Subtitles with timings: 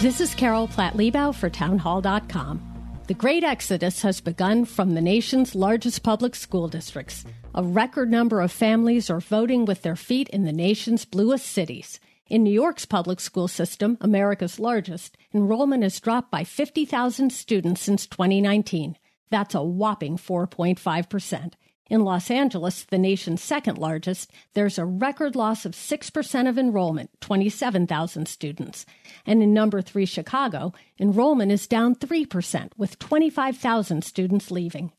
[0.00, 3.02] This is Carol Platt Liebau for Townhall.com.
[3.06, 7.26] The great exodus has begun from the nation's largest public school districts.
[7.54, 12.00] A record number of families are voting with their feet in the nation's bluest cities.
[12.28, 18.06] In New York's public school system, America's largest, enrollment has dropped by 50,000 students since
[18.06, 18.96] 2019.
[19.28, 21.52] That's a whopping 4.5%.
[21.90, 27.10] In Los Angeles, the nation's second largest, there's a record loss of 6% of enrollment,
[27.20, 28.86] 27,000 students.
[29.26, 34.92] And in number three, Chicago, enrollment is down 3%, with 25,000 students leaving.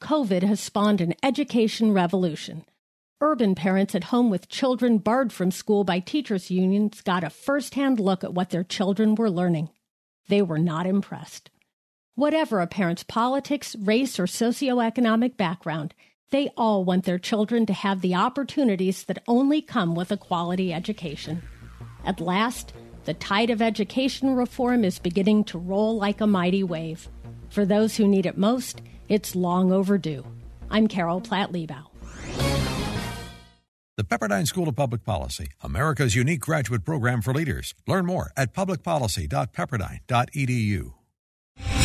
[0.00, 2.64] COVID has spawned an education revolution.
[3.20, 8.00] Urban parents at home with children barred from school by teachers' unions got a firsthand
[8.00, 9.68] look at what their children were learning.
[10.28, 11.50] They were not impressed.
[12.14, 15.94] Whatever a parent's politics, race, or socioeconomic background,
[16.32, 20.72] they all want their children to have the opportunities that only come with a quality
[20.72, 21.40] education.
[22.04, 22.72] At last,
[23.04, 27.08] the tide of education reform is beginning to roll like a mighty wave.
[27.50, 30.26] For those who need it most, it's long overdue.
[30.70, 31.86] I'm Carol Platt Liebau.
[33.98, 37.74] The Pepperdine School of Public Policy, America's unique graduate program for leaders.
[37.86, 41.01] Learn more at publicpolicy.pepperdine.edu.